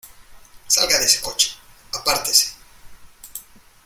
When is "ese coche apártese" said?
1.05-2.55